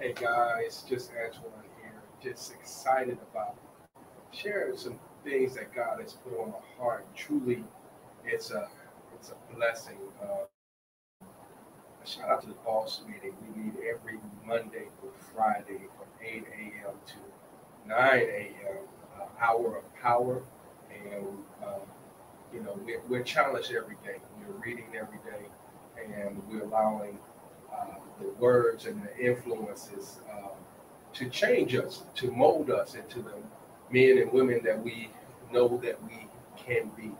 Hey 0.00 0.12
guys, 0.12 0.84
just 0.88 1.10
Antoine 1.10 1.50
here. 1.82 1.92
Just 2.22 2.52
excited 2.52 3.18
about 3.32 3.56
sharing 4.30 4.76
some 4.76 4.96
things 5.24 5.56
that 5.56 5.74
God 5.74 6.00
has 6.00 6.12
put 6.12 6.38
on 6.38 6.50
my 6.50 6.58
heart. 6.78 7.04
Truly, 7.16 7.64
it's 8.24 8.52
a 8.52 8.68
it's 9.16 9.32
a 9.32 9.54
blessing. 9.56 9.98
Uh, 10.22 11.24
shout 12.04 12.30
out 12.30 12.42
to 12.42 12.46
the 12.46 12.54
boss 12.64 13.00
meeting. 13.08 13.34
We 13.42 13.60
meet 13.60 13.74
every 13.92 14.20
Monday 14.46 14.84
through 15.00 15.14
Friday 15.34 15.88
from 15.96 16.06
8 16.24 16.44
a.m. 16.60 16.94
to 17.08 17.88
9 17.88 17.98
a.m. 17.98 18.76
Uh, 19.20 19.44
hour 19.44 19.78
of 19.78 19.94
power, 20.00 20.44
and 20.92 21.26
uh, 21.60 21.80
you 22.54 22.62
know 22.62 22.78
we're, 22.86 23.02
we're 23.08 23.24
challenged 23.24 23.72
every 23.72 23.96
day. 24.04 24.18
We're 24.46 24.64
reading 24.64 24.90
every 24.94 25.18
day, 25.28 25.46
and 26.14 26.40
we're 26.48 26.62
allowing 26.62 27.18
the 28.20 28.28
words 28.40 28.86
and 28.86 29.02
the 29.02 29.18
influences 29.18 30.20
uh, 30.32 30.48
to 31.14 31.28
change 31.30 31.74
us, 31.76 32.04
to 32.16 32.30
mold 32.32 32.70
us 32.70 32.94
into 32.96 33.22
the 33.22 33.34
men 33.90 34.18
and 34.18 34.32
women 34.32 34.60
that 34.64 34.82
we 34.82 35.10
know 35.52 35.78
that 35.84 36.02
we 36.04 36.28
can 36.56 36.90
be. 36.96 37.12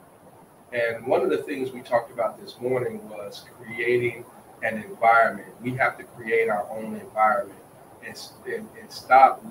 And 0.73 1.07
one 1.07 1.23
of 1.23 1.31
the 1.31 1.39
things 1.39 1.73
we 1.73 1.83
talked 1.83 2.13
about 2.13 2.41
this 2.41 2.59
morning 2.61 3.09
was 3.09 3.47
creating 3.63 4.25
an 4.63 4.83
environment. 4.85 5.49
We 5.63 5.73
have 5.77 5.99
to 5.99 6.05
create 6.05 6.49
our 6.51 6.69
own 6.71 6.97
environment 6.97 7.59
and, 8.07 8.17
and, 8.47 8.69
and 8.81 8.93
stop 8.93 9.45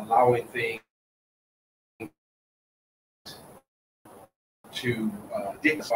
allowing 0.00 0.46
things 0.48 0.80
to 4.74 5.12
uh, 5.34 5.52
dictate, 5.62 5.88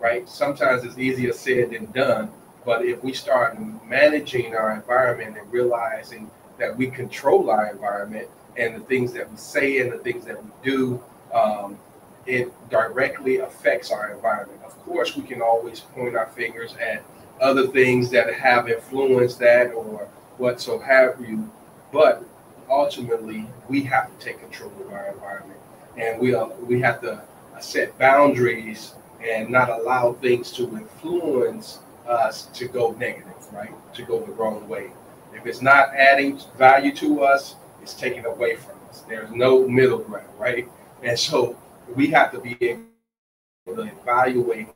right? 0.00 0.28
Sometimes 0.28 0.84
it's 0.84 0.98
easier 0.98 1.32
said 1.32 1.70
than 1.72 1.86
done, 1.92 2.30
but 2.64 2.84
if 2.84 3.02
we 3.02 3.12
start 3.12 3.58
managing 3.86 4.54
our 4.54 4.72
environment 4.72 5.36
and 5.38 5.52
realizing 5.52 6.30
that 6.58 6.76
we 6.76 6.88
control 6.88 7.50
our 7.50 7.70
environment 7.70 8.28
and 8.56 8.76
the 8.76 8.80
things 8.80 9.12
that 9.12 9.30
we 9.30 9.36
say 9.36 9.80
and 9.80 9.92
the 9.92 9.98
things 9.98 10.24
that 10.24 10.42
we 10.42 10.50
do, 10.62 11.02
um, 11.32 11.78
it 12.26 12.52
directly 12.70 13.38
affects 13.38 13.90
our 13.90 14.10
environment. 14.12 14.60
Of 14.64 14.78
course, 14.84 15.16
we 15.16 15.24
can 15.24 15.42
always 15.42 15.80
point 15.80 16.16
our 16.16 16.26
fingers 16.26 16.74
at 16.76 17.02
other 17.40 17.66
things 17.66 18.10
that 18.10 18.32
have 18.32 18.68
influenced 18.68 19.38
that 19.40 19.72
or 19.72 20.08
what 20.38 20.60
so 20.60 20.78
have 20.78 21.20
you, 21.20 21.50
but 21.92 22.24
ultimately 22.70 23.46
we 23.68 23.82
have 23.82 24.16
to 24.16 24.24
take 24.24 24.40
control 24.40 24.72
of 24.80 24.92
our 24.92 25.08
environment 25.08 25.60
and 25.96 26.20
we 26.20 26.34
uh, 26.34 26.46
we 26.66 26.80
have 26.80 27.00
to 27.00 27.20
set 27.60 27.96
boundaries 27.98 28.94
and 29.22 29.48
not 29.48 29.70
allow 29.70 30.12
things 30.14 30.50
to 30.52 30.64
influence 30.76 31.80
us 32.06 32.46
to 32.54 32.66
go 32.66 32.92
negative, 32.92 33.32
right? 33.52 33.72
To 33.94 34.02
go 34.02 34.20
the 34.20 34.32
wrong 34.32 34.68
way. 34.68 34.90
If 35.34 35.46
it's 35.46 35.62
not 35.62 35.94
adding 35.94 36.40
value 36.56 36.94
to 36.96 37.22
us, 37.22 37.56
it's 37.82 37.94
taking 37.94 38.24
away 38.24 38.56
from 38.56 38.76
us. 38.88 39.00
There's 39.08 39.30
no 39.30 39.66
middle 39.66 39.98
ground, 39.98 40.28
right? 40.38 40.68
And 41.02 41.18
so 41.18 41.58
we 41.94 42.06
have 42.08 42.32
to 42.32 42.40
be 42.40 42.56
able 42.60 43.76
to 43.76 43.82
evaluate 43.82 44.68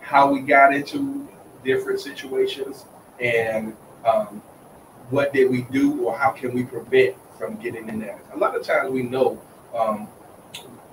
how 0.00 0.30
we 0.30 0.40
got 0.40 0.74
into 0.74 1.28
different 1.64 2.00
situations 2.00 2.84
and 3.20 3.76
um, 4.04 4.42
what 5.10 5.32
did 5.32 5.50
we 5.50 5.62
do 5.62 6.02
or 6.04 6.16
how 6.16 6.30
can 6.30 6.52
we 6.52 6.64
prevent 6.64 7.16
from 7.38 7.56
getting 7.56 7.88
in 7.88 8.00
that. 8.00 8.20
A 8.34 8.36
lot 8.36 8.56
of 8.56 8.64
times 8.64 8.90
we 8.90 9.02
know 9.02 9.40
um, 9.74 10.06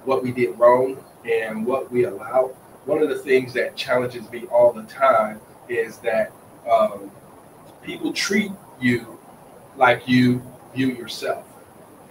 what 0.06 0.24
we 0.24 0.32
did 0.32 0.58
wrong 0.58 1.04
and 1.26 1.66
what 1.66 1.92
we 1.92 2.06
allowed. 2.06 2.56
One 2.86 3.02
of 3.02 3.10
the 3.10 3.20
things 3.20 3.54
that 3.54 3.76
challenges 3.76 4.30
me 4.32 4.46
all 4.48 4.72
the 4.72 4.84
time 4.84 5.42
is 5.70 5.98
that 6.00 6.32
um, 6.70 7.12
people 7.82 8.12
treat 8.14 8.52
you 8.80 9.18
like 9.78 10.08
you 10.08 10.42
view 10.74 10.88
yourself. 10.88 11.46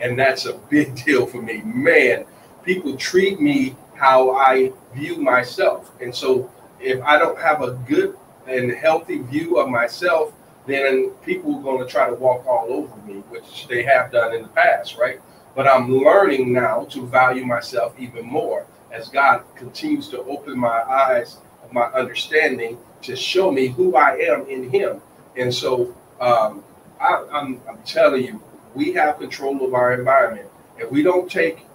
And 0.01 0.19
that's 0.19 0.47
a 0.47 0.55
big 0.55 0.95
deal 1.05 1.27
for 1.27 1.43
me. 1.43 1.63
Man, 1.65 2.25
people 2.63 2.97
treat 2.97 3.41
me 3.41 3.77
how 3.95 4.31
I 4.31 4.73
view 4.95 5.17
myself. 5.17 5.91
And 6.01 6.15
so 6.15 6.51
if 6.81 7.03
I 7.03 7.19
don't 7.19 7.39
have 7.39 7.63
a 7.63 7.73
good 7.89 8.17
and 8.47 8.71
healthy 8.73 9.19
view 9.19 9.59
of 9.59 9.69
myself, 9.69 10.33
then 10.67 11.11
people 11.25 11.57
are 11.57 11.63
going 11.63 11.85
to 11.85 11.91
try 11.91 12.09
to 12.09 12.15
walk 12.15 12.47
all 12.47 12.67
over 12.71 12.95
me, 13.07 13.15
which 13.31 13.67
they 13.69 13.83
have 13.83 14.13
done 14.13 14.35
in 14.35 14.43
the 14.43 14.49
past, 14.49 14.97
right? 14.97 15.21
But 15.57 15.67
I'm 15.67 15.91
learning 15.91 16.53
now 16.53 16.85
to 16.91 17.07
value 17.07 17.45
myself 17.45 17.99
even 17.99 18.25
more 18.27 18.67
as 18.93 19.09
God 19.09 19.43
continues 19.57 20.09
to 20.11 20.23
open 20.25 20.59
my 20.59 20.83
eyes 20.83 21.39
my 21.73 21.85
understanding 21.85 22.79
to 23.03 23.17
show 23.17 23.51
me 23.51 23.69
who 23.69 23.97
I 23.97 24.17
am 24.17 24.47
in 24.47 24.71
Him. 24.71 25.01
And 25.37 25.53
so 25.55 25.95
um, 26.21 26.65
I, 27.01 27.25
I'm, 27.33 27.61
I'm 27.69 27.79
telling 27.85 28.25
you, 28.25 28.43
we 28.75 28.93
have 28.93 29.19
control 29.19 29.65
of 29.65 29.75
our 29.75 29.95
environment. 29.95 30.49
If 30.79 30.91
we 30.91 31.03
don't 31.03 31.31
take 31.31 31.67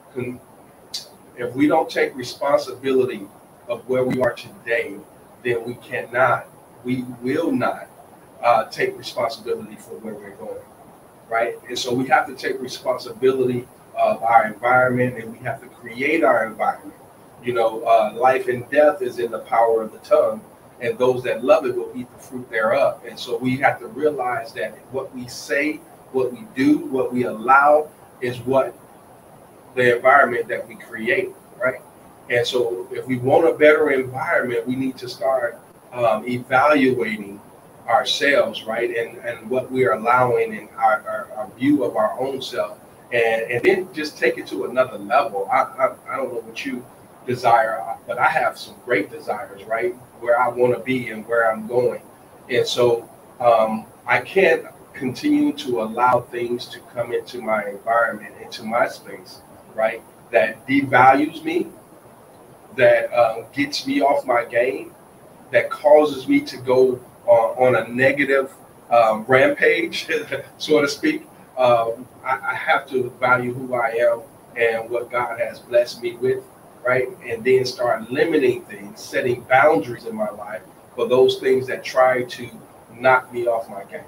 if 1.36 1.56
we 1.56 1.68
don't 1.68 1.90
take 1.90 2.16
responsibility 2.16 3.28
of 3.68 3.88
where 3.88 4.04
we 4.04 4.22
are 4.22 4.34
today, 4.34 4.96
then 5.44 5.64
we 5.64 5.76
cannot, 5.76 6.48
we 6.84 7.04
will 7.22 7.52
not 7.52 7.88
uh, 8.42 8.66
take 8.66 8.98
responsibility 8.98 9.76
for 9.76 9.98
where 10.00 10.14
we're 10.14 10.36
going, 10.36 10.64
right? 11.30 11.56
And 11.68 11.78
so 11.78 11.94
we 11.94 12.08
have 12.08 12.28
to 12.28 12.36
take 12.36 12.62
responsibility 12.62 13.68
of 13.96 14.22
our 14.24 14.46
environment, 14.46 15.18
and 15.18 15.32
we 15.32 15.40
have 15.40 15.62
to 15.62 15.68
create 15.68 16.24
our 16.24 16.46
environment. 16.46 16.94
You 17.44 17.54
know, 17.54 17.84
uh, 17.84 18.14
life 18.16 18.48
and 18.48 18.70
death 18.70 19.02
is 19.02 19.20
in 19.20 19.32
the 19.32 19.40
power 19.40 19.82
of 19.82 19.92
the 19.92 19.98
tongue, 20.00 20.42
and 20.80 20.98
those 20.98 21.24
that 21.24 21.44
love 21.44 21.66
it 21.66 21.76
will 21.76 21.92
eat 21.96 22.08
the 22.16 22.24
fruit 22.24 22.50
thereof. 22.50 23.02
And 23.08 23.20
so 23.20 23.38
we 23.38 23.58
have 23.58 23.80
to 23.80 23.88
realize 23.88 24.54
that 24.54 24.78
what 24.92 25.14
we 25.14 25.28
say, 25.28 25.82
what 26.14 26.32
we 26.32 26.48
do, 26.56 26.80
what 26.80 27.12
we 27.12 27.24
allow 27.24 27.90
is 28.22 28.40
what 28.40 28.74
the 29.76 29.96
environment 29.96 30.48
that 30.48 30.68
we 30.68 30.76
create, 30.76 31.32
right? 31.62 31.82
And 32.30 32.46
so 32.46 32.88
if 32.92 33.06
we 33.06 33.18
want 33.18 33.48
a 33.48 33.54
better 33.54 33.92
environment, 33.92 34.66
we 34.66 34.76
need 34.76 34.98
to 34.98 35.10
start 35.10 35.60
um, 35.92 36.28
evaluating 36.28 37.42
ourselves, 37.88 38.64
right? 38.64 38.96
And, 38.96 39.18
and 39.18 39.50
what 39.50 39.70
we 39.72 39.86
are 39.86 39.94
allowing 39.94 40.54
in 40.54 40.70
our, 40.78 41.04
our, 41.08 41.30
our, 41.36 41.50
view 41.58 41.84
of 41.84 41.98
our 41.98 42.18
own 42.20 42.42
self. 42.42 42.80
And, 43.12 43.52
and 43.52 43.64
then 43.64 43.94
just 43.94 44.18
take 44.18 44.38
it 44.38 44.48
to 44.48 44.66
another 44.66 44.98
level. 44.98 45.48
I, 45.52 45.62
I, 45.62 45.96
I 46.10 46.18
don't 46.18 46.34
know 46.34 46.40
what 46.40 46.66
you 46.66 46.86
desire, 47.26 47.98
but 48.08 48.18
I 48.18 48.28
have 48.28 48.58
some 48.58 48.76
great 48.86 49.10
desires, 49.12 49.64
right? 49.66 49.94
Where 50.20 50.40
I 50.40 50.50
want 50.50 50.74
to 50.76 50.80
be 50.80 51.10
and 51.10 51.26
where 51.28 51.52
I'm 51.52 51.68
going. 51.68 52.02
And 52.50 52.66
so 52.66 53.10
um, 53.40 53.86
I 54.06 54.20
can't 54.22 54.66
continue 54.94 55.54
to 55.54 55.82
allow 55.82 56.22
things 56.22 56.68
to 56.68 56.80
come 56.94 57.14
into 57.14 57.42
my 57.42 57.66
environment, 57.68 58.36
into 58.42 58.64
my 58.64 58.88
space, 58.88 59.42
right? 59.76 60.02
That 60.32 60.66
devalues 60.68 61.44
me, 61.44 61.68
that 62.76 63.12
uh, 63.14 63.44
gets 63.54 63.86
me 63.88 64.02
off 64.02 64.26
my 64.26 64.46
game, 64.46 64.94
that 65.52 65.70
causes 65.70 66.28
me 66.28 66.42
to 66.42 66.58
go 66.58 67.00
on, 67.26 67.76
on 67.76 67.76
a 67.76 67.88
negative 67.88 68.52
um, 68.92 69.26
rampage, 69.28 70.08
so 70.58 70.82
to 70.82 70.88
speak. 70.88 71.28
Um, 71.58 72.08
I, 72.24 72.40
I 72.52 72.56
have 72.56 72.90
to 72.90 73.10
value 73.20 73.54
who 73.54 73.76
I 73.76 73.90
am 73.90 74.22
and 74.56 74.90
what 74.90 75.12
God 75.12 75.40
has 75.40 75.60
blessed 75.60 76.02
me 76.02 76.16
with 76.18 76.44
right? 76.86 77.08
And 77.26 77.44
then 77.44 77.66
start 77.66 78.12
limiting 78.12 78.64
things, 78.66 79.02
setting 79.02 79.42
boundaries 79.44 80.06
in 80.06 80.16
my 80.16 80.30
life 80.32 80.62
for 80.96 81.08
those 81.08 81.40
things 81.40 81.68
that 81.68 81.84
try 81.84 82.24
to 82.24 82.50
knock 83.00 83.34
me 83.34 83.48
off 83.48 83.70
my 83.70 83.84
game, 83.86 84.02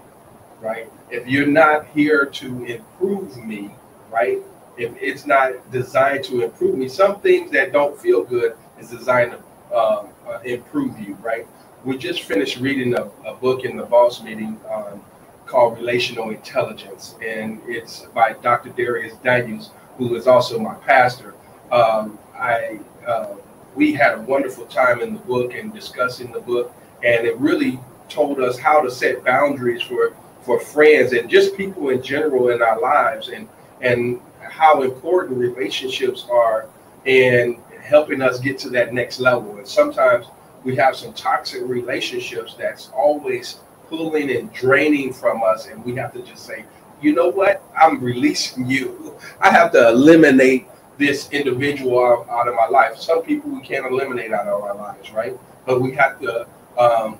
right? 0.62 0.92
If 1.10 1.28
you're 1.28 1.48
not 1.48 1.88
here 1.88 2.26
to 2.26 2.66
improve 2.66 3.38
me, 3.38 3.72
right? 4.12 4.40
If 4.78 4.94
it's 5.00 5.26
not 5.26 5.72
designed 5.72 6.24
to 6.26 6.42
improve 6.44 6.78
me, 6.78 6.90
some 6.90 7.20
things 7.22 7.52
that 7.52 7.72
don't 7.72 8.00
feel 8.00 8.24
good 8.24 8.56
is 8.80 8.90
designed 8.90 9.32
to 9.32 9.78
um, 9.78 10.10
uh, 10.28 10.40
improve 10.44 11.00
you, 11.00 11.16
right? 11.16 11.48
We 11.84 11.98
just 11.98 12.24
finished 12.24 12.58
reading 12.60 12.96
a, 12.96 13.10
a 13.26 13.36
book 13.36 13.64
in 13.64 13.78
the 13.78 13.84
boss 13.86 14.22
meeting 14.22 14.60
um, 14.74 15.02
called 15.46 15.78
Relational 15.78 16.32
Intelligence, 16.32 17.16
and 17.24 17.62
it's 17.68 18.02
by 18.14 18.34
Dr. 18.34 18.72
Dharius 18.72 19.22
Daniels, 19.22 19.72
who 19.98 20.16
is 20.16 20.28
also 20.28 20.60
my 20.60 20.76
pastor. 20.76 21.36
Um, 21.72 22.18
I 22.40 22.80
uh, 23.06 23.36
we 23.76 23.94
had 23.94 24.18
a 24.18 24.22
wonderful 24.22 24.66
time 24.66 25.02
in 25.02 25.14
the 25.14 25.20
book 25.20 25.54
and 25.54 25.74
discussing 25.74 26.32
the 26.32 26.40
book, 26.40 26.74
and 27.04 27.26
it 27.26 27.38
really 27.38 27.80
told 28.10 28.40
us 28.40 28.58
how 28.58 28.82
to 28.82 28.90
set 28.90 29.24
boundaries 29.24 29.82
for 29.82 30.16
for 30.42 30.60
friends 30.60 31.14
and 31.14 31.30
just 31.30 31.58
people 31.58 31.90
in 31.90 32.02
general 32.02 32.50
in 32.50 32.62
our 32.62 32.80
lives, 32.80 33.30
and 33.30 33.48
and 33.82 34.20
how 34.42 34.84
important 34.84 35.38
relationships 35.38 36.28
are 36.32 36.68
in 37.06 37.60
helping 37.82 38.22
us 38.22 38.40
get 38.40 38.58
to 38.60 38.70
that 38.70 38.94
next 38.94 39.20
level. 39.20 39.58
And 39.58 39.68
sometimes 39.68 40.28
we 40.64 40.76
have 40.76 40.96
some 40.96 41.14
toxic 41.14 41.62
relationships 41.66 42.56
that's 42.58 42.90
always 42.90 43.60
pulling 43.88 44.36
and 44.36 44.52
draining 44.54 45.14
from 45.14 45.44
us, 45.44 45.68
and 45.68 45.84
we 45.86 45.96
have 45.96 46.14
to 46.14 46.22
just 46.22 46.46
say, 46.46 46.66
you 47.02 47.14
know 47.14 47.30
what? 47.30 47.62
I'm 47.78 48.02
releasing 48.02 48.66
you. 48.66 49.16
I 49.42 49.52
have 49.52 49.72
to 49.74 49.90
eliminate 49.90 50.68
this 50.98 51.30
individual 51.32 52.26
out, 52.30 52.48
of 52.48 52.56
my 52.56 52.68
life. 52.68 52.98
Some 52.98 53.22
people 53.24 53.50
we 53.50 53.62
can't 53.62 53.86
eliminate 53.86 54.32
out 54.32 54.48
of 54.48 54.64
our 54.64 54.76
lives, 54.76 55.12
right? 55.12 55.38
But 55.66 55.82
we 55.82 55.92
have 55.94 56.20
to 56.22 56.48
um, 56.78 57.18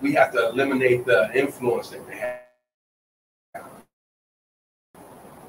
we 0.00 0.12
have 0.14 0.32
to 0.32 0.48
eliminate 0.48 1.06
the 1.06 1.30
influence 1.34 1.90
that 1.90 2.06
they 2.06 2.16
have. 2.16 2.40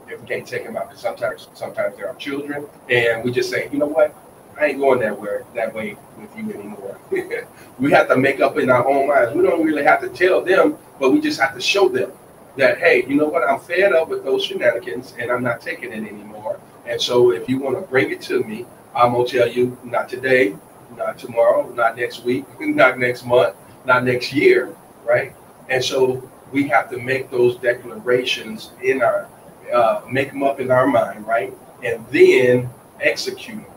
if 0.07 0.22
we 0.22 0.27
can't 0.27 0.48
take 0.48 0.63
them 0.63 0.77
out. 0.77 0.89
Because 0.89 1.01
sometimes, 1.01 1.48
sometimes 1.54 1.98
they're 1.98 2.10
our 2.10 2.16
children, 2.16 2.68
and 2.89 3.24
we 3.24 3.31
just 3.31 3.50
say, 3.50 3.69
you 3.72 3.80
know 3.80 3.88
what, 3.88 4.16
I 4.60 4.68
ain't 4.68 4.80
going 4.80 5.00
that 5.00 5.19
way 5.19 5.39
that 5.54 5.74
way 5.74 5.98
with 6.18 6.36
you 6.38 6.54
anymore. 6.54 7.00
we 7.80 7.92
have 7.92 8.07
to 8.07 8.18
make 8.18 8.39
up 8.39 8.57
in 8.57 8.69
our 8.69 8.88
own 8.88 9.07
minds. 9.07 9.36
We 9.36 9.44
don't 9.44 9.63
really 9.63 9.83
have 9.83 10.01
to 10.01 10.10
tell 10.10 10.42
them, 10.42 10.78
but 11.00 11.12
we 11.12 11.19
just 11.19 11.39
have 11.39 11.54
to 11.56 11.62
show 11.62 11.89
them 11.89 12.12
that 12.57 12.78
hey, 12.78 13.06
you 13.07 13.16
know 13.16 13.28
what, 13.28 13.48
I'm 13.48 13.60
fed 13.60 13.94
up 13.94 14.10
with 14.10 14.24
those 14.24 14.45
shenanigans, 14.45 15.13
and 15.19 15.30
I'm 15.30 15.44
not 15.44 15.60
taking 15.60 15.92
it 15.92 16.07
anymore. 16.07 16.60
And 16.87 17.01
so, 17.01 17.31
if 17.31 17.49
you 17.49 17.59
want 17.59 17.75
to 17.77 17.81
bring 17.81 18.11
it 18.11 18.21
to 18.23 18.43
me, 18.43 18.65
I'm 18.95 19.11
gonna 19.11 19.27
tell 19.27 19.47
you, 19.47 19.77
not 19.83 20.07
today, 20.07 20.55
not 20.95 21.17
tomorrow, 21.17 21.69
not 21.71 21.97
next 21.97 22.23
week, 22.23 22.45
not 22.59 22.97
next 22.97 23.25
month, 23.25 23.55
not 23.85 24.03
next 24.03 24.33
year, 24.33 24.75
right? 25.05 25.35
And 25.69 25.83
so 25.83 26.29
we 26.51 26.67
have 26.69 26.89
to 26.91 26.97
make 26.97 27.29
those 27.29 27.57
declarations 27.57 28.71
in 28.81 29.01
our, 29.01 29.27
uh, 29.73 30.01
make 30.09 30.31
them 30.31 30.43
up 30.43 30.59
in 30.59 30.71
our 30.71 30.87
mind, 30.87 31.27
right? 31.27 31.53
And 31.83 32.05
then 32.09 32.69
execute 33.01 33.63
them, 33.63 33.73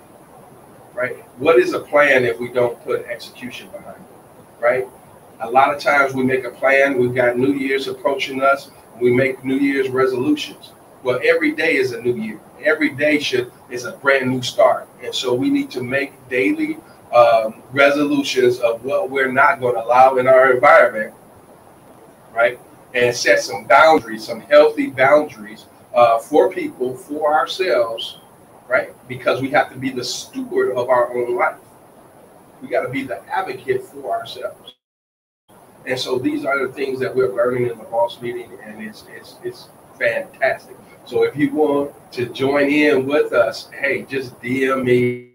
right? 0.94 1.16
What 1.38 1.58
is 1.58 1.72
a 1.72 1.80
plan 1.80 2.24
if 2.24 2.38
we 2.38 2.52
don't 2.52 2.82
put 2.84 3.06
execution 3.06 3.68
behind 3.70 3.96
it, 3.96 4.62
right? 4.62 4.86
A 5.40 5.50
lot 5.50 5.74
of 5.74 5.80
times 5.80 6.14
we 6.14 6.24
make 6.24 6.44
a 6.44 6.50
plan, 6.50 6.98
we've 6.98 7.14
got 7.14 7.36
New 7.38 7.54
Year's 7.54 7.88
approaching 7.88 8.42
us, 8.42 8.70
we 9.00 9.12
make 9.14 9.44
New 9.44 9.56
Year's 9.56 9.88
resolutions. 9.88 10.72
Well, 11.02 11.20
every 11.24 11.52
day 11.52 11.76
is 11.76 11.92
a 11.92 12.00
new 12.00 12.16
year. 12.16 12.40
Every 12.62 12.90
day 12.90 13.20
should 13.20 13.52
is 13.70 13.84
a 13.84 13.92
brand 13.92 14.30
new 14.30 14.42
start. 14.42 14.88
And 15.02 15.14
so 15.14 15.32
we 15.32 15.50
need 15.50 15.70
to 15.70 15.82
make 15.82 16.12
daily 16.28 16.78
um, 17.14 17.62
resolutions 17.70 18.58
of 18.58 18.84
what 18.84 19.10
we're 19.10 19.32
not 19.32 19.60
going 19.60 19.74
to 19.74 19.84
allow 19.84 20.16
in 20.16 20.26
our 20.26 20.52
environment, 20.52 21.14
right? 22.34 22.58
And 22.94 23.14
set 23.14 23.40
some 23.40 23.64
boundaries, 23.64 24.26
some 24.26 24.40
healthy 24.40 24.88
boundaries 24.88 25.66
uh, 25.94 26.18
for 26.18 26.50
people, 26.50 26.96
for 26.96 27.32
ourselves, 27.32 28.18
right? 28.68 28.94
Because 29.08 29.40
we 29.40 29.50
have 29.50 29.70
to 29.72 29.78
be 29.78 29.90
the 29.90 30.04
steward 30.04 30.76
of 30.76 30.88
our 30.88 31.16
own 31.16 31.36
life. 31.36 31.58
We 32.60 32.68
got 32.68 32.82
to 32.82 32.88
be 32.88 33.04
the 33.04 33.22
advocate 33.28 33.84
for 33.84 34.18
ourselves. 34.18 34.74
And 35.86 35.98
so 35.98 36.18
these 36.18 36.44
are 36.44 36.66
the 36.66 36.72
things 36.72 36.98
that 37.00 37.14
we're 37.14 37.34
learning 37.34 37.70
in 37.70 37.78
the 37.78 37.84
boss 37.84 38.20
meeting, 38.20 38.50
and 38.62 38.82
it's 38.82 39.04
it's 39.16 39.36
it's 39.42 39.68
fantastic. 39.98 40.76
So 41.04 41.24
if 41.24 41.36
you 41.36 41.52
want 41.52 41.94
to 42.12 42.26
join 42.26 42.68
in 42.68 43.06
with 43.06 43.32
us, 43.32 43.70
hey, 43.70 44.02
just 44.02 44.38
DM 44.40 44.84
me 44.84 45.28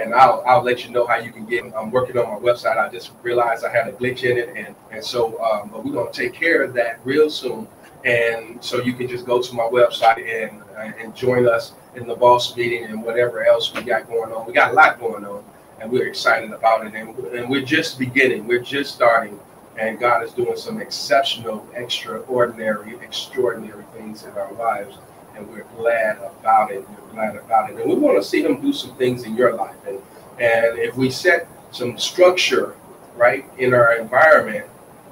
and 0.00 0.14
I'll 0.14 0.42
I'll 0.46 0.62
let 0.62 0.84
you 0.84 0.90
know 0.90 1.06
how 1.06 1.16
you 1.16 1.32
can 1.32 1.46
get. 1.46 1.64
I'm 1.76 1.90
working 1.90 2.16
on 2.18 2.28
my 2.28 2.38
website. 2.38 2.78
I 2.78 2.88
just 2.88 3.12
realized 3.22 3.64
I 3.64 3.70
had 3.70 3.88
a 3.88 3.92
glitch 3.92 4.24
in 4.24 4.38
it, 4.38 4.48
and 4.56 4.74
and 4.90 5.04
so 5.04 5.40
um, 5.42 5.70
but 5.70 5.84
we're 5.84 5.92
gonna 5.92 6.12
take 6.12 6.32
care 6.32 6.62
of 6.62 6.74
that 6.74 7.00
real 7.04 7.30
soon. 7.30 7.68
And 8.04 8.64
so 8.64 8.80
you 8.80 8.94
can 8.94 9.08
just 9.08 9.26
go 9.26 9.42
to 9.42 9.54
my 9.54 9.64
website 9.64 10.18
and 10.26 10.62
uh, 10.76 10.92
and 10.98 11.14
join 11.14 11.48
us 11.48 11.74
in 11.94 12.06
the 12.06 12.14
boss 12.14 12.56
meeting 12.56 12.84
and 12.84 13.02
whatever 13.02 13.44
else 13.44 13.74
we 13.74 13.82
got 13.82 14.08
going 14.08 14.32
on. 14.32 14.46
We 14.46 14.52
got 14.52 14.70
a 14.70 14.74
lot 14.74 14.98
going 14.98 15.24
on, 15.24 15.44
and 15.80 15.90
we're 15.90 16.06
excited 16.06 16.52
about 16.52 16.86
it. 16.86 16.94
And, 16.94 17.16
and 17.18 17.50
we're 17.50 17.64
just 17.64 17.98
beginning. 17.98 18.46
We're 18.46 18.62
just 18.62 18.94
starting, 18.94 19.38
and 19.80 19.98
God 19.98 20.22
is 20.22 20.32
doing 20.32 20.56
some 20.56 20.80
exceptional, 20.80 21.66
extraordinary, 21.74 22.96
extraordinary 23.02 23.84
things 23.94 24.24
in 24.24 24.30
our 24.32 24.52
lives 24.52 24.98
and 25.40 25.48
we're 25.50 25.66
glad 25.76 26.18
about 26.18 26.70
it. 26.70 26.86
We're 26.88 27.12
glad 27.12 27.36
about 27.36 27.70
it, 27.70 27.76
and 27.76 27.88
we 27.88 27.96
want 27.96 28.22
to 28.22 28.28
see 28.28 28.42
Him 28.42 28.60
do 28.60 28.72
some 28.72 28.94
things 28.96 29.24
in 29.24 29.36
your 29.36 29.54
life. 29.54 29.76
And 29.86 30.00
and 30.38 30.78
if 30.78 30.96
we 30.96 31.10
set 31.10 31.48
some 31.72 31.98
structure 31.98 32.76
right 33.16 33.44
in 33.58 33.74
our 33.74 33.94
environment, 33.94 34.66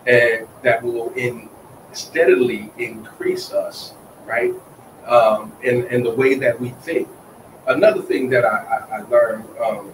and 0.06 0.46
that 0.62 0.82
will 0.82 1.10
in 1.14 1.48
steadily 1.92 2.70
increase 2.78 3.52
us, 3.52 3.94
right, 4.26 4.52
um, 5.06 5.52
in 5.62 5.86
in 5.86 6.02
the 6.02 6.12
way 6.12 6.34
that 6.34 6.60
we 6.60 6.70
think. 6.82 7.08
Another 7.66 8.00
thing 8.00 8.30
that 8.30 8.46
I, 8.46 8.86
I, 8.90 8.96
I 8.96 9.00
learned 9.08 9.44
um, 9.62 9.92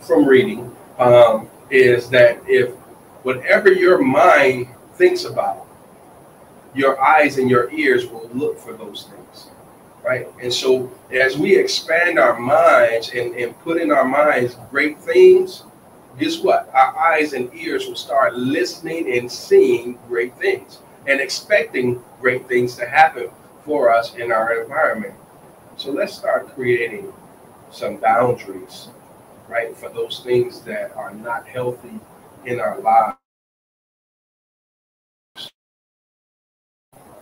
from 0.00 0.26
reading 0.26 0.74
um, 0.98 1.48
is 1.68 2.08
that 2.10 2.40
if 2.46 2.72
whatever 3.24 3.72
your 3.72 3.98
mind 3.98 4.68
thinks 4.94 5.24
about, 5.24 5.66
your 6.74 7.00
eyes 7.02 7.38
and 7.38 7.50
your 7.50 7.70
ears 7.72 8.06
will 8.06 8.30
look 8.32 8.58
for 8.58 8.72
those 8.72 9.08
things 9.10 9.50
right? 10.04 10.28
And 10.42 10.52
so 10.52 10.92
as 11.10 11.38
we 11.38 11.56
expand 11.56 12.18
our 12.18 12.38
minds 12.38 13.10
and, 13.14 13.34
and 13.36 13.58
put 13.60 13.80
in 13.80 13.90
our 13.90 14.04
minds 14.04 14.54
great 14.70 14.98
things 14.98 15.62
guess 16.18 16.38
what? 16.40 16.70
Our 16.72 16.96
eyes 16.96 17.32
and 17.32 17.52
ears 17.54 17.86
will 17.86 17.96
start 17.96 18.34
listening 18.34 19.18
and 19.18 19.30
seeing 19.30 19.98
great 20.08 20.36
things 20.38 20.78
and 21.06 21.20
expecting 21.20 22.02
great 22.20 22.46
things 22.48 22.76
to 22.76 22.86
happen 22.88 23.30
for 23.64 23.92
us 23.92 24.14
in 24.14 24.30
our 24.30 24.62
environment. 24.62 25.14
So 25.76 25.90
let's 25.90 26.14
start 26.14 26.54
creating 26.54 27.12
some 27.70 27.96
boundaries 27.96 28.88
right 29.48 29.76
for 29.76 29.88
those 29.88 30.20
things 30.20 30.60
that 30.60 30.94
are 30.96 31.12
not 31.12 31.46
healthy 31.46 32.00
in 32.46 32.60
our 32.60 32.78
lives 32.80 33.13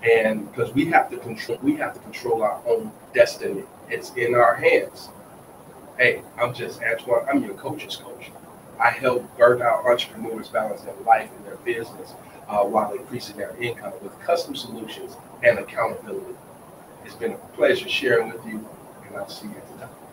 and 0.02 0.50
because 0.50 0.72
we 0.75 0.84
have 0.87 1.10
to 1.10 1.16
control 1.19 1.58
we 1.62 1.75
have 1.76 1.94
to 1.94 2.00
control 2.00 2.43
our 2.43 2.60
own 2.66 2.90
destiny. 3.14 3.64
It's 3.88 4.12
in 4.14 4.34
our 4.34 4.54
hands. 4.54 5.08
Hey 5.99 6.22
i'm 6.38 6.54
just 6.54 6.82
antoine 6.82 7.26
i'm 7.28 7.44
your 7.44 7.54
coach's 7.54 7.96
coach. 7.96 8.31
I 8.81 8.90
help 8.90 9.37
burn 9.38 9.62
out 9.62 9.84
entrepreneurs 9.87 10.49
balance 10.49 10.82
their 10.82 10.94
life 11.06 11.31
and 11.37 11.46
their 11.46 11.56
business 11.56 12.14
uh, 12.49 12.64
while 12.64 12.93
increasing 12.93 13.37
their 13.37 13.56
income 13.62 13.93
with 14.02 14.19
custom 14.20 14.56
solutions 14.56 15.16
and 15.44 15.58
accountability. 15.58 16.34
It's 17.05 17.14
been 17.14 17.32
a 17.32 17.38
pleasure 17.55 17.88
sharing 17.88 18.32
with 18.32 18.44
you 18.46 18.66
and 19.06 19.16
i'll 19.16 19.28
see 19.28 19.46
you 19.46 19.55
at 19.56 20.11